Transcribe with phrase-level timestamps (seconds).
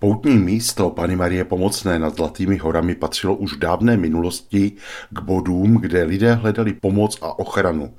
[0.00, 4.72] Poutní místo Pany Marie Pomocné nad Zlatými horami patřilo už v dávné minulosti
[5.10, 7.94] k bodům, kde lidé hledali pomoc a ochranu.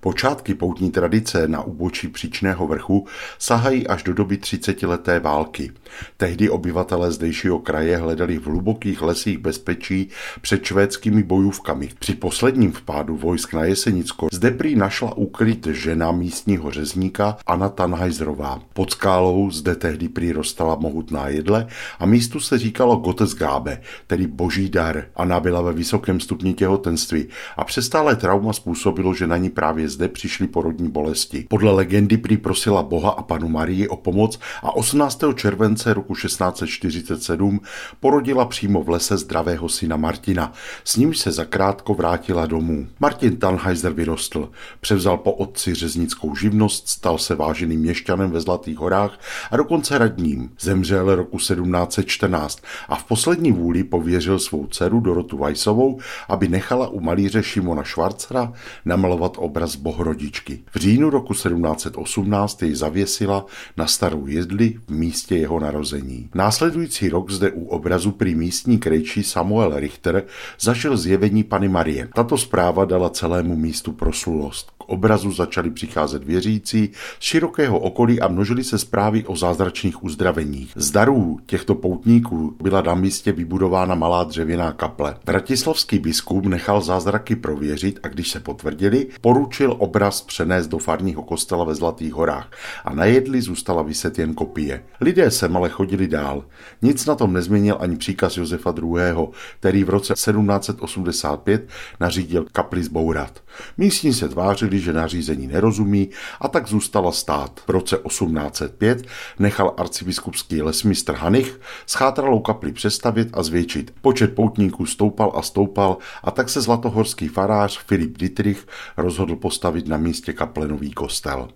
[0.00, 3.06] Počátky poutní tradice na úbočí příčného vrchu
[3.38, 5.72] sahají až do doby 30-leté války.
[6.16, 10.08] Tehdy obyvatelé zdejšího kraje hledali v hlubokých lesích bezpečí
[10.40, 11.88] před švédskými bojůvkami.
[11.98, 18.60] Při posledním vpádu vojsk na Jesenicko zde prý našla úkryt žena místního řezníka Anna Tanhajzrová.
[18.72, 21.66] Pod skálou zde tehdy prý rostala mohutná jedle
[21.98, 25.04] a místu se říkalo Gottesgabe, tedy boží dar.
[25.16, 27.26] Anna byla ve vysokém stupni těhotenství
[27.56, 31.46] a přestále trauma způsobilo, že na ní právě zde přišly porodní bolesti.
[31.48, 35.20] Podle legendy prý prosila Boha a panu Marii o pomoc a 18.
[35.34, 37.60] července roku 1647
[38.00, 40.52] porodila přímo v lese zdravého syna Martina.
[40.84, 42.86] S ním se zakrátko vrátila domů.
[43.00, 44.50] Martin Tannheiser vyrostl,
[44.80, 49.20] převzal po otci řeznickou živnost, stal se váženým měšťanem ve Zlatých horách
[49.50, 50.50] a dokonce radním.
[50.60, 57.00] Zemřel roku 1714 a v poslední vůli pověřil svou dceru Dorotu Weissovou, aby nechala u
[57.00, 58.52] malíře Šimona Švarcera
[58.84, 60.60] namalovat obraz Bohrodičky.
[60.74, 66.28] V říjnu roku 1718 jej zavěsila na starou jedli v místě jeho narození.
[66.34, 70.24] Následující rok zde u obrazu prý místní krejčí Samuel Richter
[70.60, 72.08] zažil zjevení Pany Marie.
[72.14, 74.72] Tato zpráva dala celému místu proslulost.
[74.86, 80.72] Obrazu začali přicházet věřící z širokého okolí a množili se zprávy o zázračných uzdraveních.
[80.76, 85.16] Z darů těchto poutníků byla na místě vybudována malá dřevěná kaple.
[85.24, 91.64] Bratislavský biskup nechal zázraky prověřit a když se potvrdili, poručil obraz přenést do farního kostela
[91.64, 92.50] ve Zlatých horách
[92.84, 94.84] a na jedli zůstala vyset jen kopie.
[95.00, 96.44] Lidé se ale chodili dál.
[96.82, 99.28] Nic na tom nezměnil ani příkaz Josefa II.,
[99.60, 101.68] který v roce 1785
[102.00, 103.42] nařídil kapli zbourat.
[103.78, 106.10] Místní se tvářili, že nařízení nerozumí
[106.40, 107.60] a tak zůstala stát.
[107.66, 109.06] V roce 1805
[109.38, 113.94] nechal arcibiskupský lesmistr Hanich schátralou kapli přestavět a zvětšit.
[114.00, 118.66] Počet poutníků stoupal a stoupal a tak se zlatohorský farář Filip Dietrich
[118.96, 121.48] rozhodl postavit na místě kaple nový kostel.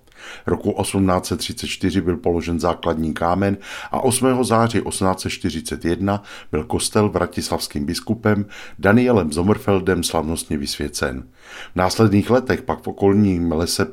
[0.46, 3.56] Roku 1834 byl položen základní kámen
[3.90, 4.44] a 8.
[4.44, 8.46] září 1841 byl kostel vratislavským biskupem
[8.78, 11.24] Danielem Sommerfeldem slavnostně vysvěcen.
[11.72, 13.86] V následných letech pak v okolním lese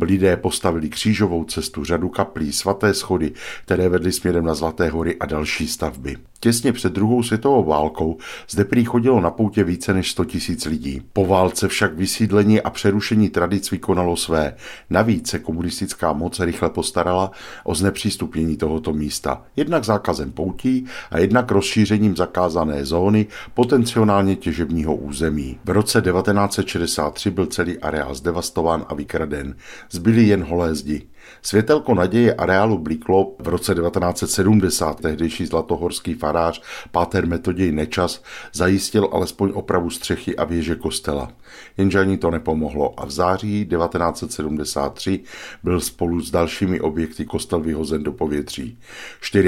[0.00, 3.32] lidé postavili křížovou cestu, řadu kaplí, svaté schody,
[3.64, 6.16] které vedly směrem na Zlaté hory a další stavby.
[6.40, 8.18] Těsně před druhou světovou válkou
[8.50, 11.02] zde prý chodilo na poutě více než 100 tisíc lidí.
[11.12, 14.56] Po válce však vysídlení a přerušení tradic vykonalo své.
[14.90, 17.30] Navíc se komunistická moc rychle postarala
[17.64, 19.42] o znepřístupnění tohoto místa.
[19.56, 25.58] Jednak zákazem poutí a jednak rozšířením zakázané zóny potenciálně těžebního území.
[25.64, 29.56] V roce 1963 byl celý areál zdevastován a vykraden.
[29.90, 31.08] Zbyly jen holé zdi.
[31.42, 35.00] Světelko naděje areálu blíklo v roce 1970.
[35.00, 41.32] Tehdejší zlatohorský farář Páter Metoděj Nečas zajistil alespoň opravu střechy a věže kostela.
[41.76, 45.20] Jenže ani to nepomohlo a v září 1973
[45.62, 48.78] byl spolu s dalšími objekty kostel vyhozen do povětří.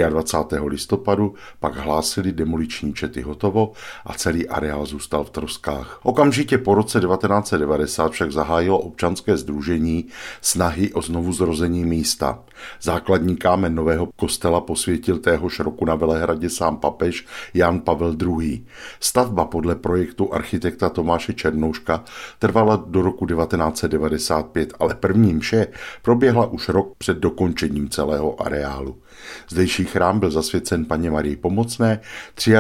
[0.09, 0.63] 24.
[0.67, 3.73] listopadu pak hlásili demoliční čety hotovo
[4.05, 6.01] a celý areál zůstal v troskách.
[6.03, 10.07] Okamžitě po roce 1990 však zahájilo občanské združení
[10.41, 12.39] snahy o znovu zrození místa.
[12.83, 18.67] Základní kámen nového kostela posvětil téhož roku na Velehradě sám papež Jan Pavel II.
[19.01, 22.05] Stavba podle projektu architekta Tomáše Černouška
[22.39, 25.67] trvala do roku 1995, ale první mše
[26.03, 28.97] proběhla už rok před dokončením celého areálu.
[29.49, 32.01] Zdejší chrám byl zasvěcen paně Marii Pomocné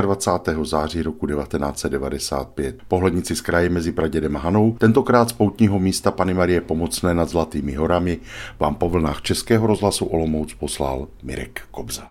[0.00, 0.50] 23.
[0.62, 2.76] září roku 1995.
[2.88, 7.74] Pohlednici z kraje mezi Pradědem Hanou, tentokrát z poutního místa Pany Marie Pomocné nad Zlatými
[7.74, 8.18] horami,
[8.58, 12.10] vám po vlnách Českého rozhlasu Olomouc poslal Mirek Kobza.